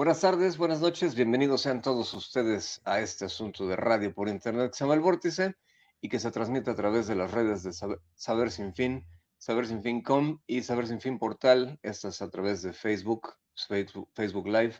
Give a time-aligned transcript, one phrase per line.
[0.00, 4.70] Buenas tardes, buenas noches, bienvenidos sean todos ustedes a este asunto de radio por internet
[4.70, 5.56] que se llama El Vórtice
[6.00, 9.04] y que se transmite a través de las redes de Saber, Saber Sin Fin,
[9.36, 13.34] Saber Sin Fin.com y Saber Sin Fin Portal, estas a través de Facebook,
[13.68, 14.76] Facebook, Facebook Live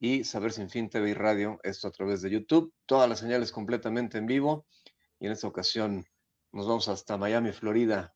[0.00, 3.52] y Saber Sin Fin TV y Radio, esto a través de YouTube, todas las señales
[3.52, 4.64] completamente en vivo
[5.20, 6.06] y en esta ocasión
[6.50, 8.14] nos vamos hasta Miami, Florida,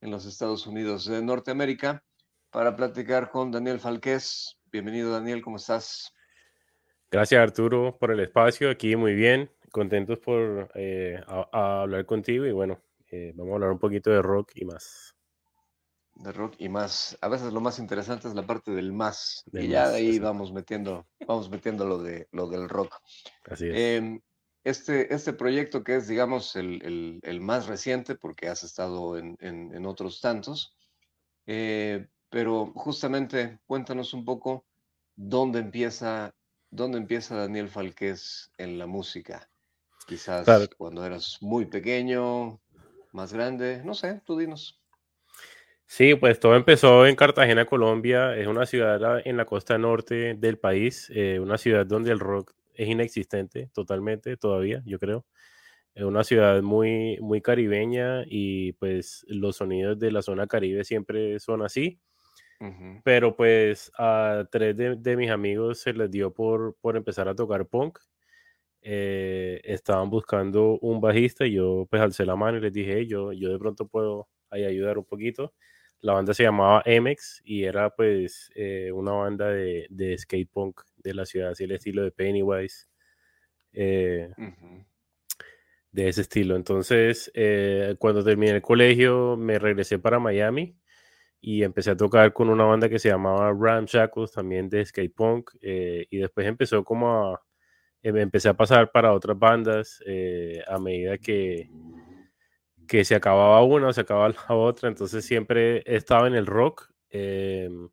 [0.00, 2.02] en los Estados Unidos de Norteamérica,
[2.50, 6.12] para platicar con Daniel Falqués, Bienvenido, Daniel, ¿cómo estás?
[7.10, 8.70] Gracias, Arturo, por el espacio.
[8.70, 13.54] Aquí muy bien, contentos por eh, a, a hablar contigo y bueno, eh, vamos a
[13.54, 15.14] hablar un poquito de rock y más.
[16.16, 17.16] De rock y más.
[17.20, 19.44] A veces lo más interesante es la parte del más.
[19.46, 22.94] Del y ya más, de ahí vamos metiendo, vamos metiendo lo, de, lo del rock.
[23.48, 23.74] Así es.
[23.74, 24.20] Eh,
[24.64, 29.36] este, este proyecto que es, digamos, el, el- el más reciente, porque has estado en,
[29.40, 30.74] en- en otros tantos,
[31.46, 34.64] eh, pero justamente cuéntanos un poco
[35.16, 36.34] dónde empieza,
[36.70, 39.48] dónde empieza Daniel Falqués en la música.
[40.06, 40.66] Quizás Claro.
[40.76, 42.60] cuando eras muy pequeño,
[43.12, 44.80] más grande, no sé, tú dinos.
[45.86, 48.36] Sí, pues todo empezó en Cartagena, Colombia.
[48.36, 52.52] Es una ciudad en la costa norte del país, eh, una ciudad donde el rock
[52.74, 55.24] es inexistente totalmente todavía, yo creo.
[55.94, 61.40] Es una ciudad muy, muy caribeña y pues los sonidos de la zona caribe siempre
[61.40, 61.98] son así.
[63.04, 67.34] Pero pues a tres de, de mis amigos se les dio por, por empezar a
[67.34, 67.98] tocar punk.
[68.82, 73.06] Eh, estaban buscando un bajista y yo pues alcé la mano y les dije, "Hey,
[73.08, 75.54] yo, yo de pronto puedo ahí ayudar un poquito.
[76.00, 80.82] La banda se llamaba MX y era pues eh, una banda de, de skate punk
[80.98, 82.86] de la ciudad, así el estilo de Pennywise,
[83.74, 84.30] eh,
[85.92, 86.56] de ese estilo.
[86.56, 90.77] Entonces, eh, cuando terminé el colegio, me regresé para Miami
[91.40, 95.50] y empecé a tocar con una banda que se llamaba Ramshackles, también de skate punk,
[95.60, 97.42] eh, y después empezó como a,
[98.02, 101.70] em- empecé a pasar para otras bandas eh, a medida que,
[102.86, 106.46] que se acababa una o se acababa la otra, entonces siempre he estado en el
[106.46, 106.90] rock.
[107.10, 107.88] em,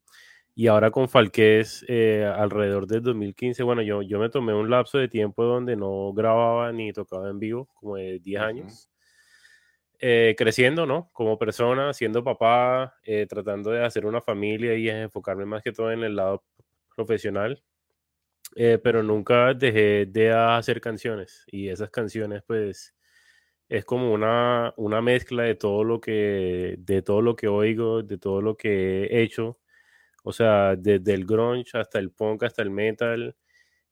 [0.58, 4.98] y ahora con Falqués, eh, alrededor del 2015, bueno, yo, yo me tomé un lapso
[4.98, 8.48] de tiempo donde no grababa ni tocaba en vivo, como de 10 Ujú.
[8.50, 8.90] años
[10.08, 11.10] eh, creciendo, ¿no?
[11.14, 15.92] Como persona, siendo papá, eh, tratando de hacer una familia y enfocarme más que todo
[15.92, 16.44] en el lado
[16.96, 17.64] profesional,
[18.56, 22.94] eh, pero nunca dejé de hacer canciones y esas canciones, pues,
[23.70, 28.18] es como una, una mezcla de todo lo que, de todo lo que oigo, de
[28.20, 29.60] todo lo que he hecho,
[30.24, 33.36] o sea, desde el grunge hasta el punk, hasta el metal.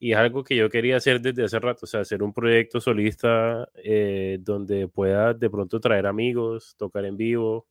[0.04, 2.82] Y es algo que yo quería hacer desde hace rato, o sea, hacer un proyecto
[2.82, 7.68] solista eh, donde pueda de pronto traer amigos, tocar en vivo,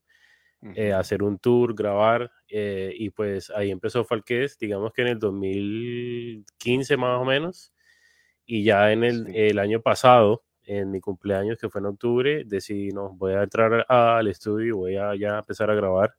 [0.75, 2.31] eh, hacer un tour, grabar.
[2.49, 7.73] eh, y pues ahí empezó Falqués, digamos que en el 2015 más o menos.
[8.47, 9.33] Y ya en el, Sí.
[9.35, 13.87] el año pasado, en mi cumpleaños, que fue en octubre, decidí, no, voy a entrar
[13.89, 16.15] al estudio y voy a ya empezar a grabar.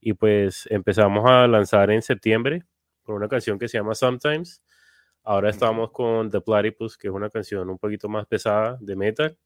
[0.00, 2.64] Y pues empezamos a lanzar en septiembre
[3.02, 4.62] con una canción que se llama Sometimes.
[5.28, 9.36] Ahora estamos con The Platypus, que es una canción un poquito más pesada de metal.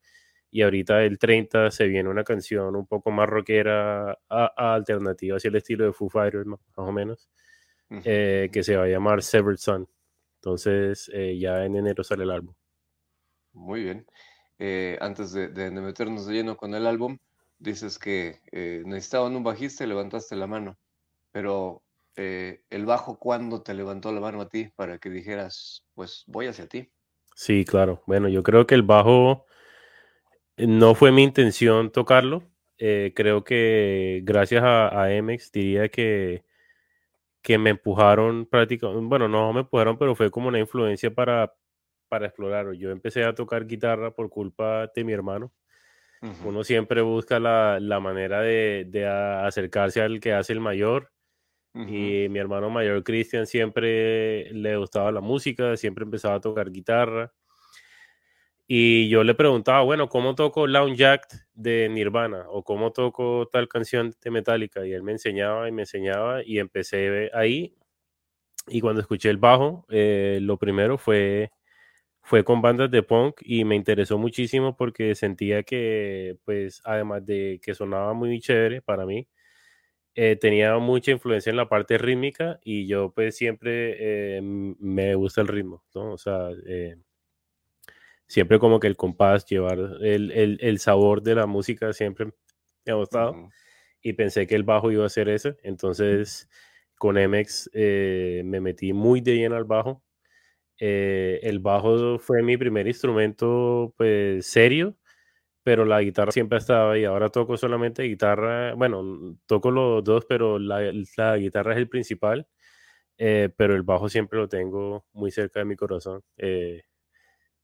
[0.50, 5.36] Y ahorita el 30 se viene una canción un poco más rockera, a- a alternativa
[5.38, 7.28] hacia el estilo de Foo Fighters, más o menos,
[8.04, 9.88] eh, que se va a llamar Severed Sun.
[10.36, 12.54] Entonces, eh, ya en enero sale el álbum.
[13.52, 14.06] Muy bien.
[14.58, 17.18] Eh, antes de, de- de meternos de lleno con el álbum,
[17.58, 18.40] dices que
[18.84, 20.76] necesitaban un bajista y levantaste la mano.
[21.32, 21.82] Pero
[22.16, 26.46] eh, el bajo, ¿cuándo te levantó la mano a ti para que dijeras, pues voy
[26.46, 26.90] hacia ti?
[27.34, 28.02] Sí, claro.
[28.06, 29.46] Bueno, yo creo que el bajo
[30.56, 32.42] eh, no fue mi intención tocarlo.
[32.78, 36.44] Eh, creo que gracias a, a MX diría que,
[37.42, 41.54] que me empujaron prácticamente, bueno, no me empujaron, pero fue como una influencia para,
[42.08, 42.72] para explorarlo.
[42.72, 45.52] Yo empecé a tocar guitarra por culpa de mi hermano.
[46.44, 51.10] Uno siempre busca la, la manera de, de acercarse al que hace el mayor.
[51.74, 57.32] Y mi hermano mayor, Cristian, siempre le gustaba la música, siempre empezaba a tocar guitarra.
[58.68, 62.46] Y yo le preguntaba, bueno, ¿cómo toco Lounge Act de Nirvana?
[62.48, 64.86] ¿O cómo toco tal canción de Metallica?
[64.86, 67.74] Y él me enseñaba y me enseñaba y empecé ahí.
[68.68, 71.50] Y cuando escuché el bajo, eh, lo primero fue,
[72.22, 77.60] fue con bandas de punk y me interesó muchísimo porque sentía que, pues, además de
[77.62, 79.28] que sonaba muy chévere para mí,
[80.14, 85.40] eh, tenía mucha influencia en la parte rítmica y yo pues siempre eh, me gusta
[85.40, 86.12] el ritmo, ¿no?
[86.12, 86.50] O sea,
[88.26, 92.26] siempre como que el compás, llevar el, el, el, sabor de la música siempre
[92.84, 93.50] me ha gustado
[94.02, 96.48] y pensé que el bajo iba a ser eso, entonces
[97.02, 100.04] con MX eh, me metí muy de lleno al bajo.
[100.78, 104.96] Eh, el bajo fue mi primer instrumento pues serio,
[105.62, 107.04] pero la guitarra siempre estaba ahí.
[107.04, 110.80] Ahora toco solamente guitarra, bueno, toco los dos, pero la,
[111.16, 112.48] la guitarra es el principal,
[113.18, 116.22] eh, pero el bajo siempre lo tengo muy cerca de mi corazón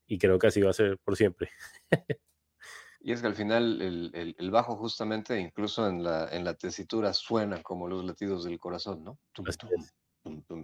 [0.08, 1.50] y creo que así va a ser por siempre.
[3.00, 7.12] Y es que al final el, el, bajo justamente, incluso en la, en la tesitura,
[7.12, 9.18] suena como los latidos del corazón, ¿no?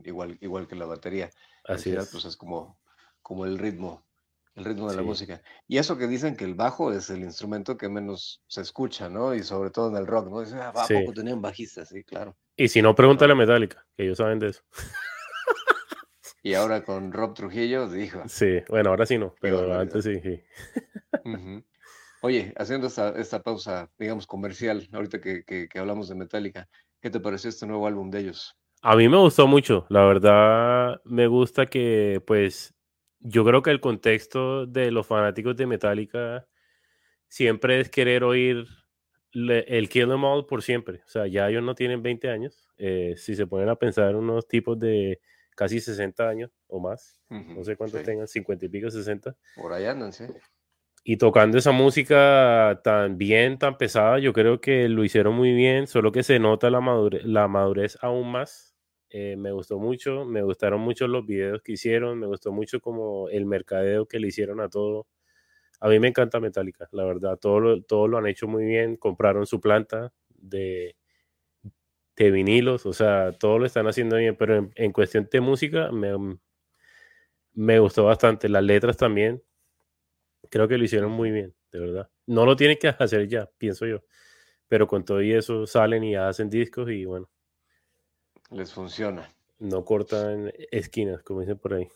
[0.04, 1.30] igual, igual que la batería.
[1.64, 2.80] Así al final, pues es como,
[3.22, 4.04] como el ritmo,
[4.54, 5.42] el ritmo de la música.
[5.66, 9.34] Y eso que dicen que el bajo es el instrumento que menos se escucha, ¿no?
[9.34, 10.40] Y sobre todo en el rock, ¿no?
[10.40, 11.88] Dicen, ah, ¿a poco tenían bajistas?
[11.88, 12.36] Sí, claro.
[12.56, 14.62] Y si no, pregúntale a Metallica, que ellos saben de eso.
[16.44, 18.22] Y ahora con Rob Trujillo dijo.
[18.26, 20.20] Sí, bueno, ahora sí no, pero antes sí.
[20.20, 20.42] sí.
[22.20, 26.68] Oye, haciendo esta, pausa, digamos, comercial, ahorita que, que, hablamos de Metallica,
[27.00, 28.54] ¿qué te pareció este nuevo álbum de ellos?
[28.82, 32.74] A mí me gustó mucho, la verdad me gusta que, pues,
[33.24, 36.46] yo creo que el contexto de los fanáticos de Metallica
[37.26, 38.66] siempre es querer oír
[39.32, 41.02] el Kill Em All por siempre.
[41.04, 42.68] O sea, ya ellos no tienen 20 años.
[42.76, 45.20] Eh, si se ponen a pensar unos tipos de
[45.56, 49.36] casi 60 años o más, no sé cuántos tengan, 50 y pico, 60.
[49.56, 50.24] Por allá andan, sí
[51.04, 55.86] y tocando esa música tan bien, tan pesada, yo creo que lo hicieron muy bien,
[55.86, 58.73] solo que se nota la madurez, la madurez aún más.
[59.16, 63.28] Eh, me gustó mucho, me gustaron mucho los videos que hicieron, me gustó mucho como
[63.28, 65.06] el mercadeo que le hicieron a todo.
[65.80, 68.96] A mí me encanta Metallica, la verdad, todo lo, todo lo han hecho muy bien,
[68.96, 70.96] compraron su planta de,
[72.16, 75.90] de vinilos, o sea, todo lo están haciendo bien, pero en, en cuestión de música
[75.92, 76.12] me,
[77.54, 79.42] me gustó bastante, las letras también,
[80.50, 82.10] Creo que lo hicieron muy bien, de verdad.
[82.26, 84.02] No lo tienen que hacer ya, pienso yo.
[84.68, 87.28] Pero con todo y eso salen y hacen discos y bueno.
[88.50, 89.28] Les funciona.
[89.58, 91.88] No cortan esquinas, como dicen por ahí.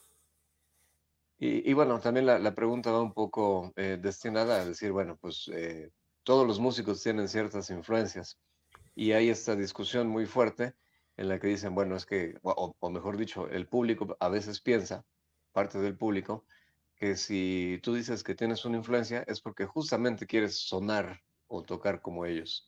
[1.41, 5.93] Y, bueno, también la, pregunta va un poco eh, destinada a decir, bueno, pues eh,
[6.25, 8.41] todos los músicos tienen ciertas influencias
[8.97, 10.75] y hay esta discusión muy fuerte
[11.17, 15.05] en la que dicen, bueno, es que, o mejor dicho, el público a veces piensa,
[15.53, 16.45] parte del público,
[16.97, 22.01] que si tú dices que tienes una influencia es porque justamente quieres sonar o tocar
[22.03, 22.68] como ellos.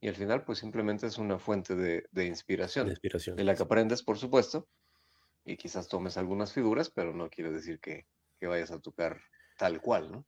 [0.00, 2.86] Y al final, pues simplemente es una fuente de, inspiración.
[2.86, 3.36] De inspiración.
[3.36, 4.68] De la que aprendes, por supuesto,
[5.44, 8.06] y quizás tomes algunas figuras, pero no quiere decir que,
[8.40, 9.20] vayas a tocar
[9.56, 10.26] tal cual, ¿no?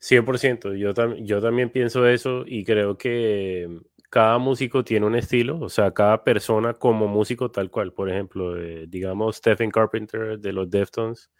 [0.00, 5.68] 100%, yo, yo también pienso eso y creo que cada músico tiene un estilo, o
[5.68, 7.92] sea, cada persona como músico tal cual.
[7.92, 11.30] Por ejemplo, eh, digamos Stephen Carpenter de los Deftones,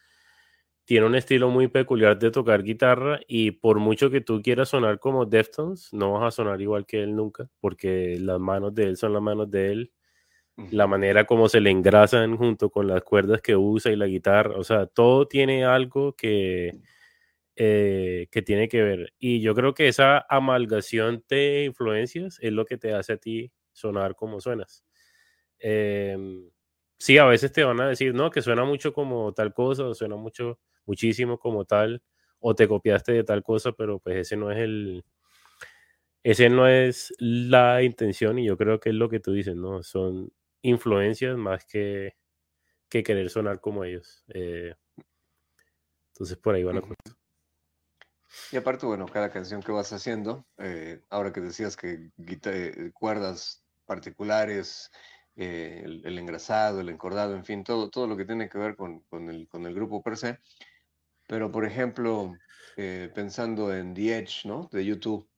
[0.86, 5.00] tiene un estilo muy peculiar de tocar guitarra y por mucho que tú quieras sonar
[5.00, 8.96] como Deftones, no vas a sonar igual que él nunca, porque las manos de él
[8.96, 9.92] son las manos de él.
[10.70, 14.56] La manera como se le engrasan junto con las cuerdas que usa y la guitarra,
[14.58, 16.76] o sea, todo tiene algo que,
[17.56, 19.14] eh, que tiene que ver.
[19.18, 23.52] Y yo creo que esa amalgación de influencias es lo que te hace a ti
[23.72, 24.84] sonar como suenas.
[25.58, 26.50] Em,
[26.98, 29.94] sí, a veces te van a decir, no, que suena mucho como tal cosa, o
[29.94, 32.02] suena mucho muchísimo como tal,
[32.40, 35.04] o te copiaste de tal cosa, pero pues ese no es el,
[36.22, 39.82] ese no es la intención y yo creo que es lo que tú dices, ¿no?
[39.82, 42.16] Son influencias más que,
[42.88, 44.24] que querer sonar como ellos.
[44.34, 44.74] Eh,
[46.12, 46.94] entonces por ahí va la cosa.
[48.52, 53.64] Y aparte, bueno, cada canción que vas haciendo, eh, ahora que decías que eh, cuerdas
[53.86, 54.90] particulares,
[55.36, 59.28] el, engrasado, el encordado, en fin, todo, todo lo que tiene que ver con, con,
[59.28, 60.38] el, con el grupo per se,
[61.28, 62.34] pero, por ejemplo,
[62.76, 64.68] eh, pensando en The Edge, ¿no?
[64.72, 65.28] De YouTube,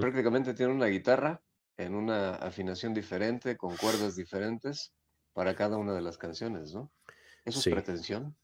[0.00, 1.40] prácticamente tiene una guitarra
[1.76, 4.92] en una afinación diferente, con cuerdas diferentes
[5.32, 6.92] para cada una de las canciones, ¿no?
[7.44, 8.36] ¿Eso es pretensión?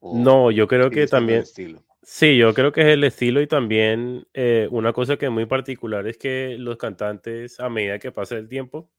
[0.00, 1.44] No, yo creo que también...
[2.04, 5.46] Sí, yo creo que es el estilo y también eh, una cosa que es muy
[5.46, 8.90] particular es que los cantantes, a medida que pasa el tiempo,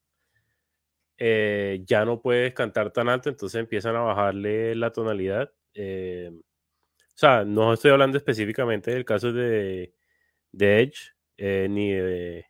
[1.18, 5.52] eh, ya no puedes cantar tan alto, entonces empiezan a bajarle la tonalidad.
[7.14, 9.94] O sea, no estoy hablando específicamente del caso de,
[10.52, 12.46] Edge, eh, ni, de,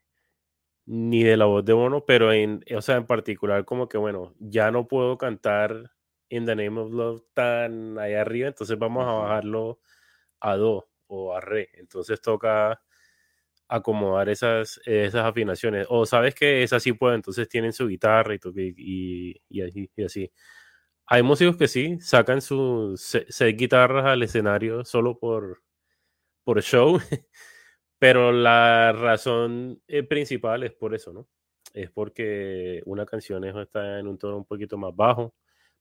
[0.87, 4.35] ni de la voz de Bono, pero en, o sea, en particular como que, bueno,
[4.38, 5.92] ya no puedo cantar
[6.30, 9.80] In the Name of Love tan allá arriba, entonces vamos a bajarlo
[10.40, 11.71] a Do o a Re.
[11.75, 12.80] Entonces toca
[13.68, 15.87] acomodar esas, esas afinaciones.
[15.90, 18.38] O sabes que esa sí puede, entonces tienen su guitarra y,
[18.76, 20.30] y, y, y así.
[21.06, 25.62] Hay músicos que sí, sacan sus seis guitarras al escenario solo por,
[26.44, 26.99] por show,
[27.99, 31.28] pero la razón eh, principal es por eso, ¿no?
[31.75, 35.35] Es porque una canción está en un tono un poquito más bajo.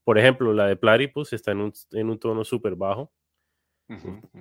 [0.04, 3.12] Por ejemplo, la de Platypus está en un, en un tono súper bajo,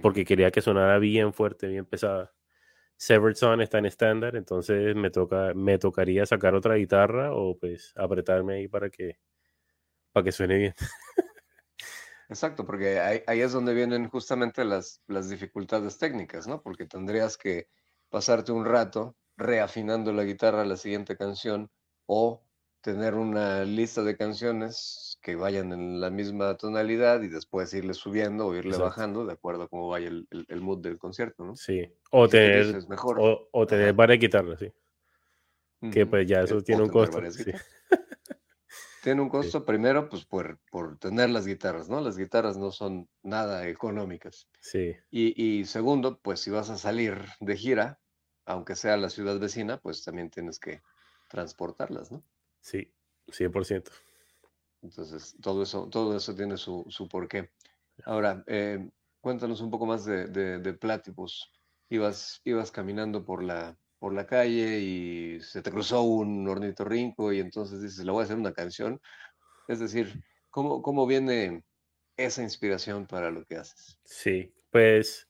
[0.02, 2.34] porque quería que sonara bien fuerte, bien pesada.
[2.98, 7.94] Severed Son está en estándar, entonces me, toca, me tocaría sacar otra guitarra o pues
[7.96, 9.20] apretarme ahí para que,
[10.12, 10.76] para que suene bien.
[12.30, 16.62] Exacto, porque ahí, es donde vienen justamente las, las dificultades técnicas, ¿no?
[16.62, 17.68] Porque tendrías que
[18.10, 21.70] pasarte un rato reafinando la guitarra a la siguiente canción
[22.06, 22.44] o
[22.84, 28.46] tener una lista de canciones que vayan en la misma tonalidad y después irle subiendo
[28.46, 31.56] o irle bajando de acuerdo a cómo vaya el, el, mood del concierto, ¿no?
[31.56, 34.72] Sí, o tener, O, tener varias guitarras, sí.
[35.92, 37.20] Que pues ya eso tiene un costo.
[37.32, 37.52] Sí.
[39.02, 42.00] Tiene un costo primero, pues por, por, tener las guitarras, ¿no?
[42.00, 44.48] Las guitarras no son nada económicas.
[44.62, 44.96] Sí.
[45.12, 48.00] Y, y, segundo, pues si vas a salir de gira,
[48.46, 50.82] aunque sea la ciudad vecina, pues también tienes que
[51.28, 52.24] transportarlas, ¿no?
[52.64, 52.94] Sí,
[53.28, 53.92] 100%.
[54.82, 57.52] Entonces, todo eso, todo eso tiene su, su porqué.
[58.06, 58.90] Ahora, eh,
[59.22, 61.52] cuéntanos un poco más de, de, de Platypus.
[61.90, 67.40] Ibas, ibas caminando por la, por la calle y se te cruzó un ornitorrinco y
[67.40, 69.00] entonces dices, le voy a hacer una canción.
[69.68, 71.64] Es decir, ¿cómo, cómo viene
[72.18, 74.00] esa inspiración para lo que haces?
[74.06, 75.28] Sí, pues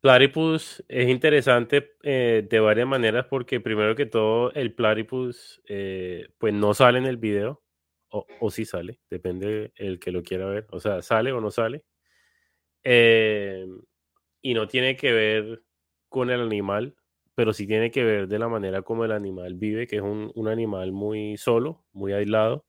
[0.00, 6.54] Platypus es interesante eh, de varias maneras porque primero que todo el Platypus eh, pues
[6.54, 7.62] no sale en el video
[8.10, 11.50] o, o sí sale, depende el que lo quiera ver, o sea, sale o no
[11.50, 11.84] sale.
[12.88, 13.66] Eh,
[14.42, 15.64] y no tiene que ver
[16.08, 16.94] con el animal,
[17.34, 20.48] pero sí tiene que ver de la manera como el animal vive, que es un,
[20.48, 22.64] animal muy solo, muy aislado.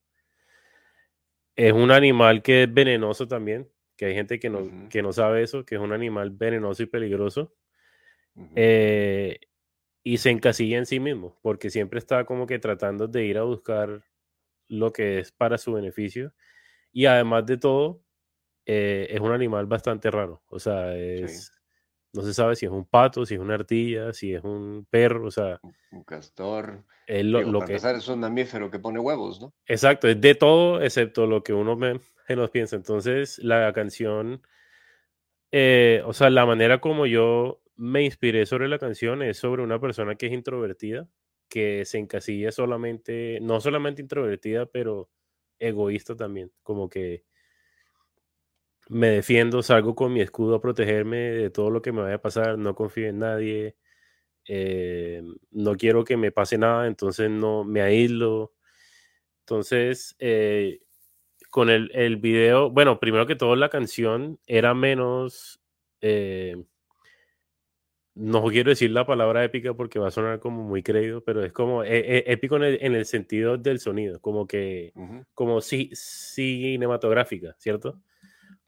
[1.56, 5.44] Es un animal que es venenoso también, que hay gente que no, que no sabe
[5.44, 7.54] eso, que es un animal venenoso y peligroso.
[8.56, 9.40] Eh,
[10.04, 13.44] y se encasilla en sí mismo, porque siempre está como que tratando de ir a
[13.44, 14.04] buscar
[14.70, 16.34] lo que es para su beneficio.
[16.94, 18.02] Y además de todo,
[18.66, 20.44] eh, es un animal bastante raro.
[20.48, 21.52] O sea, es,
[22.14, 25.28] no se sabe si es un pato, si es una ardilla, si es un perro,
[25.28, 25.60] o sea.
[25.92, 26.84] Un castor.
[27.08, 29.54] Es lo, que es un mamífero que pone huevos, ¿no?
[29.66, 31.78] Exacto, es de todo excepto lo que uno
[32.30, 32.76] menos piensa.
[32.76, 34.42] Entonces, la canción,
[35.52, 39.80] eh, o sea, la manera como yo me inspiré sobre la canción es sobre una
[39.80, 41.08] persona que es introvertida,
[41.50, 45.10] que se encasilla solamente, no solamente introvertida, pero
[45.60, 47.24] egoísta también, como que
[48.90, 52.22] me defiendo, salgo con mi escudo a protegerme de todo lo que me vaya a
[52.22, 53.76] pasar, no confío en nadie,
[54.48, 58.54] eh, no quiero que me pase nada, entonces no me aíslo.
[59.42, 60.82] Entonces, eh,
[61.50, 65.60] con el, el, video, bueno, primero que todo la canción era menos,
[66.02, 66.64] eh,
[68.16, 71.54] no quiero decir la palabra épica porque va a sonar como muy creído, pero es
[71.54, 74.94] como épico en el, en el, sentido del sonido, como que,
[75.34, 78.02] como si, cinematográfica, ¿cierto?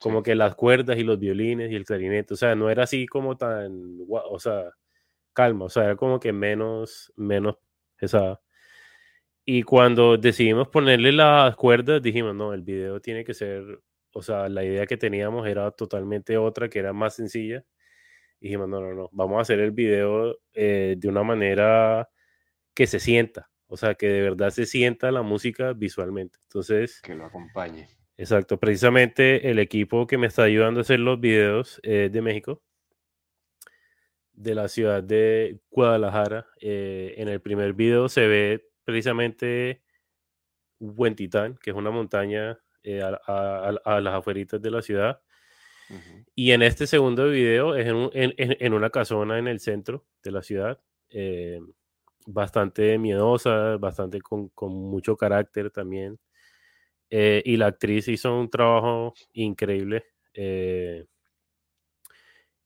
[0.00, 3.06] como que las cuerdas y los violines y el clarinete, o sea, no era así
[3.06, 4.70] como tan, o sea,
[5.34, 7.58] calma, o sea, era como que menos, menos
[7.96, 8.40] pesada.
[9.52, 13.80] Y cuando decidimos ponerle las cuerdas, dijimos, no, el video tiene que ser,
[14.12, 17.64] o sea, la idea que teníamos era totalmente otra, que era más sencilla.
[18.38, 22.08] dijimos, no, no, no, vamos a hacer el video eh, de una manera
[22.74, 26.38] que se sienta, o sea, que de verdad se sienta la música visualmente.
[26.44, 27.00] Entonces...
[27.02, 27.88] Que lo acompañe.
[28.16, 32.62] Exacto, precisamente el equipo que me está ayudando a hacer los videos es de México,
[34.32, 36.46] de la ciudad de Guadalajara.
[36.60, 39.82] Eh, en el primer video se ve precisamente
[40.80, 45.20] Huentitán, que es una montaña eh, a, las afueritas de la ciudad.
[46.36, 50.80] Y en este segundo video es en, una casona en el centro de la ciudad,
[51.08, 51.60] eh,
[52.26, 56.18] bastante miedosa, bastante con, con mucho carácter también.
[57.10, 60.04] Eh, y la actriz hizo un trabajo increíble.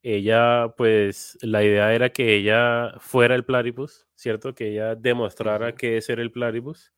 [0.05, 4.55] Eh, ella, pues, la idea era que ella fuera el platypus, ¿cierto?
[4.55, 6.93] Que ella demostrara que es ser el platypus.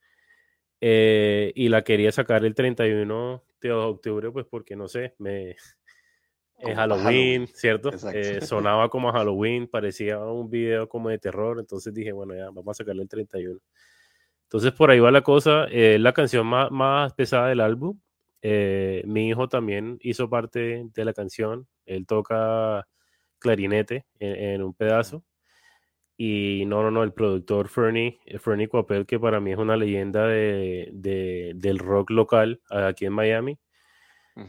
[0.80, 5.56] Eh, y la quería sacar el 31 de octubre, pues porque no sé, me,
[6.62, 7.90] para Halloween, ¿cierto?
[8.12, 12.46] Eh, sonaba como a Halloween, parecía un video como de terror, entonces dije, bueno, ya,
[12.46, 13.60] vamos a sacarle el 31.
[14.44, 17.98] Entonces por ahí va la cosa, eh, la canción más, más pesada del álbum.
[18.42, 22.86] Eh, mi hijo también hizo parte de la canción, él toca
[23.38, 25.24] clarinete en, en un pedazo.
[26.18, 29.76] Y no, no, no, el productor Fernie, eh, Fernie Coppel, que para mí es una
[29.76, 33.58] leyenda de, de- del rock local aquí en Miami.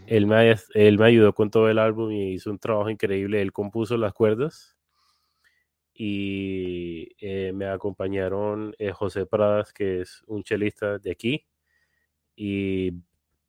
[0.05, 3.41] Él me, él me ayudó con todo el álbum y hizo un trabajo increíble.
[3.41, 4.77] Él compuso las cuerdas
[5.93, 11.45] y eh, me acompañaron eh, José Pradas, que es un chelista de aquí,
[12.35, 12.91] y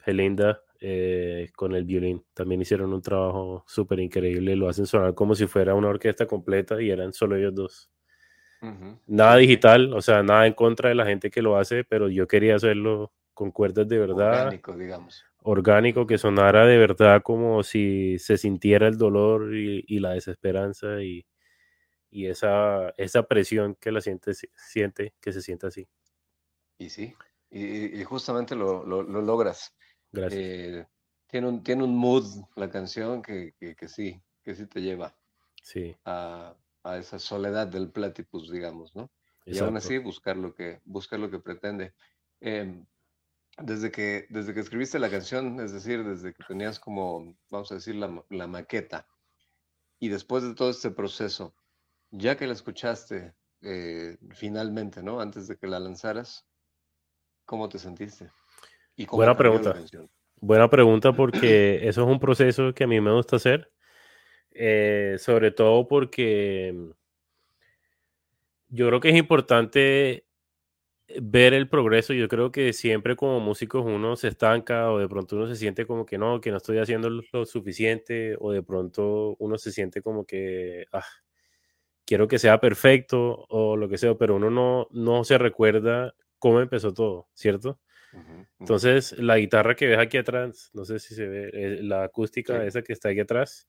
[0.07, 2.25] Belinda eh, con el violín.
[2.35, 4.57] También hicieron un trabajo súper increíble.
[4.57, 7.91] Lo hacen sonar como si fuera una orquesta completa y eran solo ellos dos.
[8.63, 8.99] Ujú.
[9.07, 12.27] Nada digital, o sea, nada en contra de la gente que lo hace, pero yo
[12.29, 15.25] quería hacerlo con cuerdas de verdad Orgánico, digamos.
[15.43, 21.03] orgánico, que sonara de verdad como si se sintiera el dolor y, y la desesperanza
[21.03, 21.25] y,
[22.11, 25.89] y esa, esa presión que la siente, siente, que se siente así.
[26.79, 27.15] Y sí,
[27.51, 29.75] y, y- y justamente lo, lo- lo logras.
[30.13, 30.41] Gracias.
[30.41, 30.87] Eh,
[31.27, 32.25] tiene, un, tiene un mood
[32.57, 35.17] la canción que, que, que sí, que sí te lleva
[35.63, 39.11] sí, a, a esa soledad del platypus, digamos, ¿no?
[39.45, 39.79] Y aún exacto.
[39.79, 41.95] así buscar lo que, buscar lo que pretende.
[42.41, 42.87] Em,
[43.59, 47.77] desde que, desde que escribiste la canción, es decir, desde que tenías como, vamos a
[47.77, 49.07] decir, la, la maqueta,
[49.99, 51.55] y después de todo este proceso,
[52.11, 55.21] ya que la escuchaste eh, finalmente, ¿no?
[55.21, 56.47] Antes de que la lanzaras,
[57.45, 58.31] ¿cómo te sentiste?
[58.99, 59.77] ¿Y cómo Buena pregunta.
[60.41, 63.71] Buena pregunta porque eso es un proceso que a mí me gusta hacer,
[64.51, 66.91] eh, sobre todo porque mm,
[68.71, 70.27] yo creo que es importante
[71.23, 72.13] ver el progreso.
[72.13, 75.87] Yo creo que siempre como músicos uno se estanca o de pronto uno se siente
[75.87, 79.71] como que no, que no estoy haciendo lo lo suficiente o de pronto uno se
[79.71, 81.05] siente como que ah,
[82.05, 86.61] quiero que sea perfecto o lo que sea, pero uno no, no se recuerda cómo
[86.61, 87.79] empezó todo, ¿cierto?
[88.61, 92.61] Entonces, la guitarra que ves aquí atrás, no sé si se ve, eh, la acústica
[92.61, 92.67] Sí.
[92.69, 93.69] esa que está aquí atrás,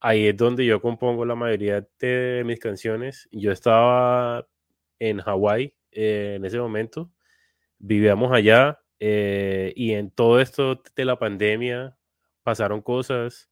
[0.00, 3.28] ahí es donde yo compongo la mayoría de mis canciones.
[3.32, 4.48] Yo estaba
[5.00, 7.12] en Hawái eh, en ese momento,
[7.78, 11.96] vivíamos allá eh, y en todo esto de la pandemia
[12.44, 13.50] pasaron cosas,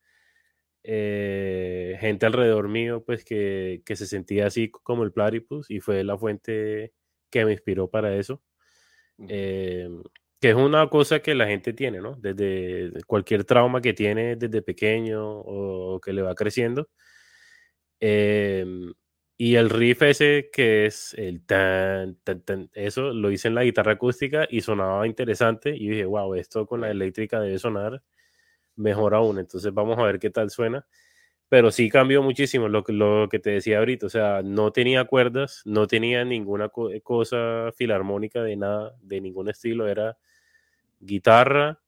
[0.85, 6.05] eh, gente alrededor mío pues que, que se sentía así como el platypus y fue
[6.05, 6.93] la fuente
[7.31, 8.43] que me inspiró para eso.
[9.29, 9.89] Eh,
[10.41, 12.17] que es una cosa que la gente tiene, ¿no?
[12.17, 16.89] Desde cualquier trauma que tiene desde pequeño o que le va creciendo.
[18.01, 18.93] Em,
[19.39, 23.65] y el riff ese que es el tan, tan, tan, eso lo hice en la
[23.65, 25.75] guitarra acústica y sonaba interesante.
[25.77, 28.03] Y dije, wow, esto con la eléctrica debe sonar
[28.77, 29.39] mejor aún.
[29.39, 30.87] Entonces vamos a ver qué tal suena.
[31.49, 34.07] Pero sí cambió muchísimo lo que, lo que te decía ahorita.
[34.07, 39.49] O sea, no tenía cuerdas, no tenía ninguna co- cosa filarmónica de nada, de ningún
[39.49, 39.87] estilo.
[39.89, 40.19] Era
[41.01, 41.81] guitarra,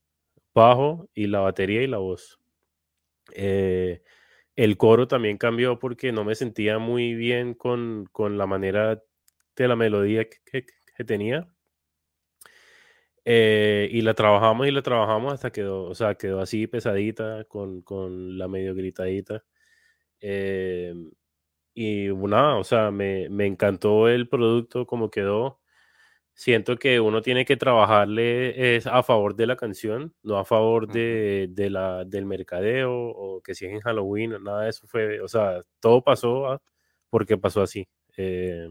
[0.55, 2.41] bajo y la batería y la voz.
[3.35, 4.03] Eh,
[4.57, 9.03] el coro también cambió porque no me sentía muy bien con, con la manera
[9.57, 10.67] de la melodía que-
[10.97, 11.49] que tenía.
[13.31, 17.83] Eh, y la trabajamos y la trabajamos hasta quedó, o sea, quedó así pesadita, con,
[17.83, 19.45] con la medio gritadita.
[20.21, 20.95] Eh,
[21.75, 25.61] y nada, o sea, me, me encantó el producto como quedó.
[26.35, 30.89] Siento que uno tiene que trabajarle es a favor de la canción, no a favor
[30.89, 35.21] de, de la, del mercadeo o que si es en Halloween, nada de eso fue,
[35.21, 36.63] o sea, todo pasó ah,
[37.11, 37.89] porque pasó así.
[38.17, 38.69] Eh,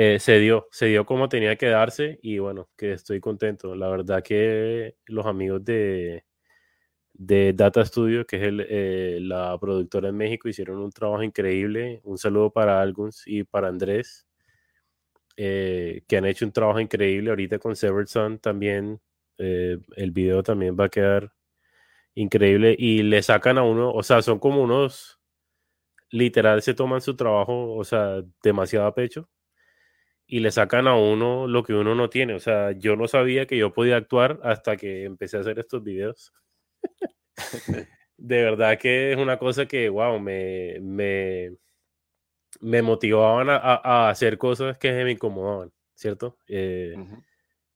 [0.00, 3.74] eh, se dio, se dio como tenía que darse y bueno, que estoy contento.
[3.74, 6.24] La verdad que los amigos de,
[7.14, 12.00] de Data Studio, que es el, eh, la productora en México, hicieron un trabajo increíble.
[12.04, 14.24] Un saludo para Alguns y para Andrés,
[15.36, 17.30] eh, que han hecho un trabajo increíble.
[17.30, 19.00] Ahorita con Severed Sun también,
[19.38, 21.32] el video también va a quedar
[22.14, 25.20] increíble y le sacan a uno, o sea, son como unos,
[26.10, 29.28] literal, se toman su trabajo, o sea, demasiado a pecho
[30.30, 32.34] y le sacan a uno lo que uno no tiene.
[32.34, 35.82] O sea, yo no sabía que yo podía actuar hasta que empecé a hacer estos
[35.82, 36.32] videos.
[38.16, 41.56] De verdad que es una cosa que, wow, me, me,
[42.60, 46.36] me motivaban a, a- hacer cosas que me incomodaban, ¿cierto?
[46.46, 47.22] Eh, Ujú.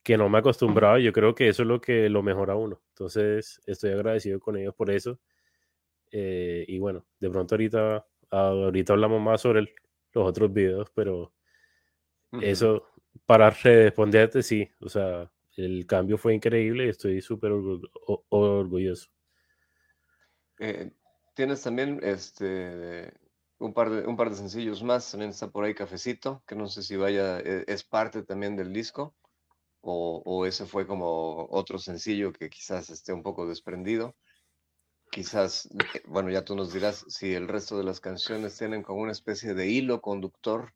[0.03, 0.99] que no me acostumbraba.
[0.99, 2.83] Yo creo que eso es lo que lo mejora a uno.
[2.89, 5.21] Entonces, estoy agradecido con ellos por eso.
[6.11, 9.75] Eh, y bueno, de pronto ahorita, ahorita hablamos más sobre el-
[10.13, 11.33] los otros videos, pero
[12.41, 12.87] Eso,
[13.27, 17.53] para responderte, sí, o sea, el cambio fue increíble y estoy súper
[18.31, 19.11] orgulloso.
[20.59, 20.93] Eh,
[21.35, 23.13] tienes también este,
[23.59, 25.11] un, par de, un par de sencillos más.
[25.11, 28.73] También está por ahí Cafecito, que no sé si vaya, eh, es parte también del
[28.73, 29.15] disco.
[29.81, 34.15] O, o, ese fue como otro sencillo que quizás esté un poco desprendido.
[35.11, 39.03] Quizás, eh, bueno, ya tú nos dirás si el resto de las canciones tienen como
[39.03, 40.73] una especie de hilo conductor.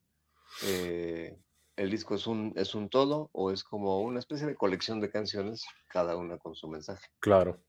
[0.65, 1.39] Eh,
[1.77, 5.11] el disco es un, es un todo o es como una especie de colección de
[5.11, 7.07] canciones, cada una con su mensaje.
[7.21, 7.61] Claro.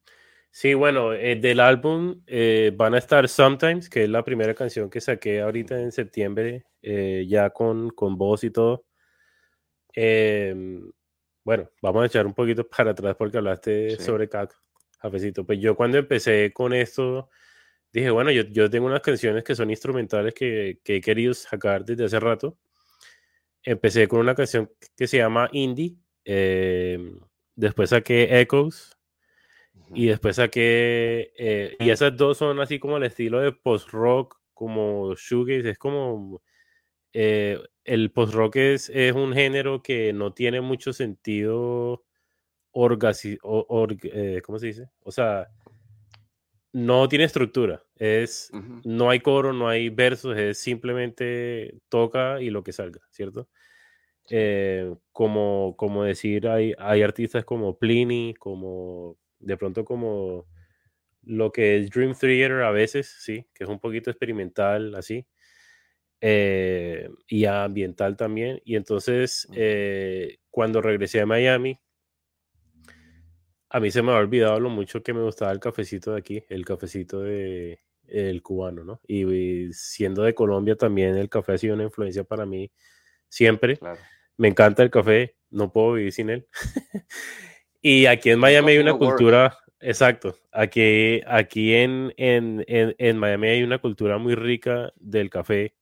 [0.49, 4.89] Sí, bueno, eh, del álbum eh, van a estar Sometimes, que es la primera canción
[4.89, 8.85] que saqué ahorita en septiembre, eh, ya con, con voz y todo.
[9.93, 10.91] Em,
[11.43, 14.03] bueno, vamos a echar un poquito para atrás porque hablaste Sí.
[14.03, 14.55] sobre Cac,
[14.99, 15.45] Cafecito.
[15.45, 17.29] Pues yo cuando empecé con esto,
[17.91, 21.83] dije, bueno, yo, yo tengo unas canciones que son instrumentales que, que he querido sacar
[21.85, 22.57] desde hace rato.
[23.69, 27.19] Empecé con una canción que se llama Indie, em,
[27.55, 28.97] después saqué Echoes,
[29.93, 35.13] y después saqué, eh, y esas dos son así como el estilo de post-rock, como
[35.15, 36.41] shoegaze, es como,
[37.11, 42.05] eh, el post-rock es, es un género que no tiene mucho sentido
[42.71, 44.89] orgasi, o- org- eh, ¿cómo se dice?
[45.03, 45.47] O sea,
[46.77, 48.51] no tiene estructura, es,
[48.83, 53.49] no hay coro, no hay versos, es simplemente toca y lo que salga, ¿cierto?
[54.29, 60.45] Eh, como, como decir, hay, hay artistas como Pliny, como de pronto como
[61.23, 65.25] lo que es Dream Theater a veces, sí, que es un poquito experimental, así,
[66.21, 68.61] eh, y ambiental también.
[68.65, 71.79] Y entonces, eh, cuando regresé a Miami,
[73.69, 76.43] a mí se me había olvidado lo mucho que me gustaba el cafecito de aquí,
[76.49, 79.01] el cafecito de el cubano, ¿no?
[79.05, 82.71] Y, y siendo de Colombia también el café ha sido una influencia para mí
[83.29, 83.77] siempre.
[83.77, 83.99] Claro.
[84.37, 86.47] Me encanta el café, no puedo vivir sin él.
[87.81, 93.47] y aquí en Miami hay una cultura, exacto, aquí, aquí en, en, en, en Miami
[93.47, 95.75] hay una cultura muy rica del café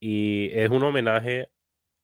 [0.00, 1.50] y es un homenaje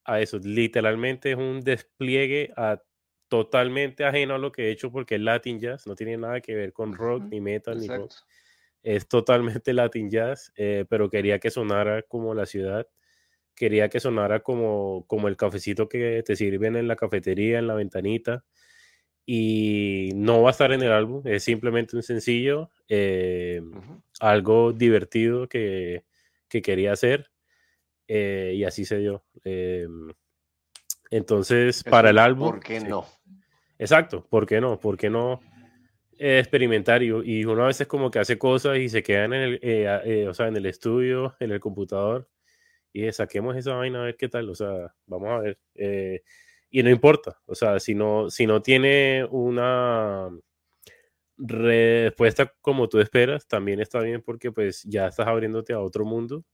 [0.04, 2.82] a eso, literalmente es un despliegue a,
[3.30, 6.54] totalmente ajeno a lo que he hecho porque es Latin Jazz, no tiene nada que
[6.54, 8.16] ver con rock, Ujú, ni metal, ni pop Exacto.
[8.82, 12.86] es totalmente Latin Jazz, eh, pero quería que sonara como la ciudad,
[13.54, 17.74] quería que sonara como, como el cafecito que te sirven en la cafetería, en la
[17.74, 18.44] ventanita,
[19.24, 24.02] y no va a estar en el álbum, es simplemente un sencillo, eh, Ujú.
[24.18, 26.04] algo divertido que,
[26.48, 27.30] que quería hacer,
[28.08, 29.24] eh, y así se dio.
[29.44, 29.86] Eh,
[31.10, 32.50] entonces, Es para el álbum...
[32.50, 32.88] ¿Por qué sí.
[32.88, 33.04] no?
[33.80, 34.78] Exacto, ¿por qué no?
[34.78, 35.40] ¿Por qué no
[36.18, 37.02] eh, experimentar?
[37.02, 40.00] Y, y uno a veces como que hace cosas y se quedan en el, eh,
[40.04, 42.28] eh, o sea, en el estudio, en el computador,
[42.92, 45.58] y saquemos esa vaina a ver qué tal, o sea, vamos a ver.
[45.76, 46.22] eh,
[46.70, 50.30] y no importa, o sea, si no, si no tiene una
[51.38, 56.44] respuesta como tú esperas, también está bien porque pues ya estás abriéndote a otro mundo.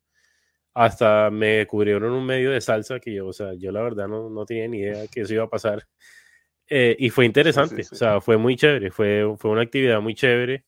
[0.74, 4.30] Hasta me cubrieron un medio de salsa que yo, o sea, yo la verdad no,
[4.30, 5.86] no tenía ni idea que eso iba a pasar.
[6.68, 7.94] Eh, y fue interesante, sí.
[7.94, 10.64] o sea, fue muy chévere, fue, fue una actividad muy chévere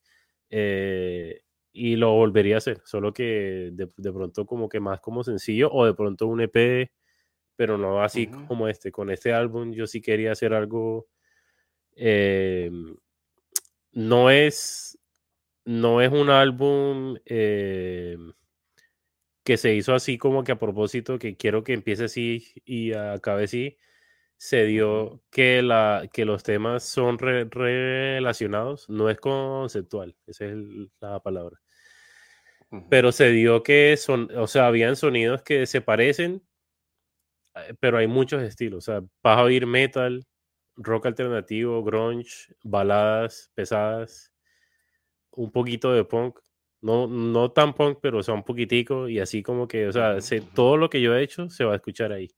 [0.50, 5.24] eh, y lo volvería a hacer, solo que de, de pronto como que más como
[5.24, 6.92] sencillo o de pronto un EP,
[7.56, 8.46] pero no así Ujú.
[8.46, 11.08] como este, con este álbum yo sí quería hacer algo,
[11.96, 12.70] eh,
[13.92, 14.98] no es,
[15.64, 18.16] no es un álbum eh,
[19.44, 23.44] que se hizo así como que a propósito, que quiero que empiece así y acabe
[23.44, 23.76] así,
[24.38, 30.52] se dio que, la, que los temas son re- relacionados, no es conceptual, esa es
[30.52, 31.58] el- la palabra.
[32.90, 36.42] Pero se dio que son, o sea, habían sonidos que se parecen,
[37.54, 38.88] eh, pero hay muchos estilos.
[38.88, 40.24] O sea, vas a oír metal,
[40.76, 44.32] rock alternativo, grunge, baladas pesadas,
[45.32, 46.38] un poquito de punk.
[46.80, 50.20] No, no tan punk, pero o sea, un poquitico y así como que, o sea,
[50.20, 52.28] se- todo lo que yo he hecho se va a escuchar ahí.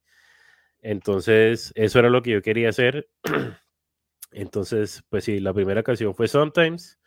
[0.82, 3.08] Entonces, eso era lo que yo quería hacer.
[4.32, 6.98] Entonces, pues sí, la primera canción fue Sometimes,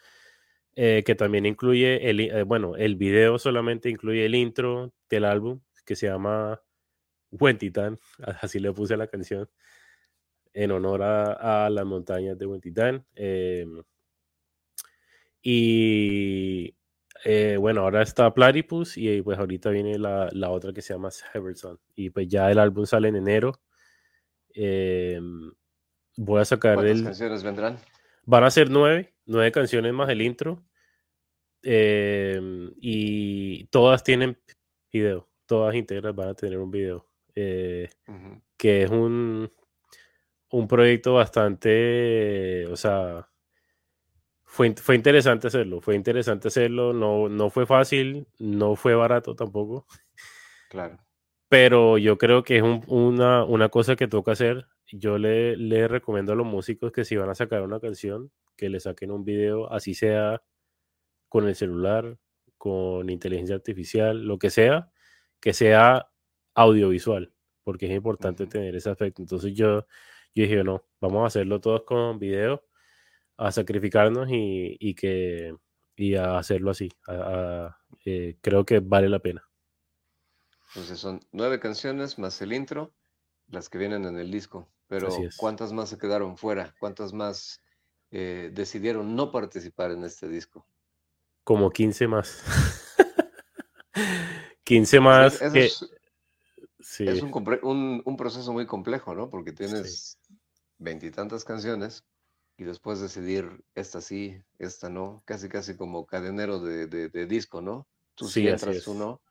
[0.75, 5.61] eh, que también incluye, el, eh, bueno, el video solamente incluye el intro del álbum,
[5.85, 6.61] que se llama
[7.31, 7.99] Huentitán,
[8.41, 9.49] así le puse la canción,
[10.53, 13.05] en honor a, las montañas de Huentitán.
[13.15, 13.83] em,
[15.41, 16.75] y
[17.25, 21.09] eh, bueno, ahora está Platypus y pues ahorita viene la, la otra que se llama
[21.11, 21.79] Cyberson.
[21.95, 23.61] Y pues ya el álbum sale en enero.
[24.53, 25.51] em,
[26.17, 27.03] voy a sacar ¿Cuántas el...
[27.05, 27.77] canciones vendrán?
[28.25, 30.63] Van a ser nueve, nueve canciones más el intro.
[31.61, 34.37] em, y todas tienen
[34.91, 37.07] video, todas íntegras van a tener un video.
[37.35, 37.89] eh,
[38.57, 39.51] que es un,
[40.51, 43.27] un proyecto bastante, o sea,
[44.53, 49.87] fue, fue interesante hacerlo, fue interesante hacerlo, no, no fue fácil, no fue barato tampoco.
[50.69, 50.99] Claro.
[51.49, 54.67] Pero yo creo que es una, una, cosa que toca hacer.
[54.91, 58.69] Yo le, le, recomiendo a los músicos que si van a sacar una canción, que
[58.69, 60.43] le saquen un video, así sea
[61.29, 62.19] con el celular,
[62.55, 64.91] con inteligencia artificial, lo que sea,
[65.39, 66.09] que sea
[66.53, 69.23] audiovisual, porque es importante tener ese aspecto.
[69.23, 69.87] Entonces yo,
[70.35, 72.63] yo dije, no, vamos a hacerlo todos con video,
[73.37, 75.53] a sacrificarnos y, y que
[75.95, 76.89] y a hacerlo así.
[78.05, 79.43] Eh, creo que vale la pena.
[80.69, 82.93] Entonces son nueve canciones más el intro,
[83.47, 84.67] las que vienen en el disco.
[84.87, 86.73] Pero ¿cuántas más se quedaron fuera?
[86.79, 87.61] ¿Cuántas más
[88.11, 90.67] eh, decidieron no participar en este disco?
[91.43, 92.43] Como 15 más.
[94.63, 95.41] 15 más.
[95.41, 95.85] Es,
[96.99, 99.29] es un, un, proceso muy complejo, ¿no?
[99.29, 100.19] Porque tienes
[100.77, 102.03] veintitantas canciones
[102.63, 107.89] y después decidir esta sí, esta no, casi casi como cadenero de, de, disco, ¿no?
[108.15, 109.21] Tú sí, entras, tú no.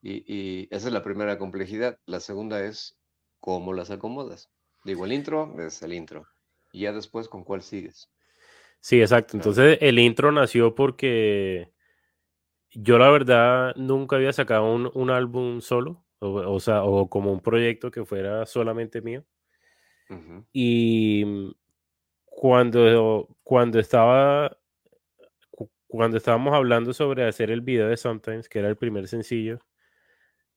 [0.00, 2.00] Y, y, esa es la primera complejidad.
[2.06, 2.98] La segunda es
[3.38, 4.50] cómo las acomodas.
[4.84, 6.26] Digo, el intro es el intro.
[6.72, 8.10] Y ya después, ¿con cuál sigues?
[8.80, 9.36] Sí, exacto.
[9.36, 11.70] Entonces el intro nació porque
[12.72, 17.92] yo la verdad nunca había sacado un, álbum solo, o, sea, o como un proyecto
[17.92, 19.24] que fuera solamente mío.
[20.52, 21.54] Y
[22.34, 24.56] cuando, cuando estaba
[25.92, 29.58] cuando estábamos hablando sobre hacer el video de Sometimes, que era el primer sencillo,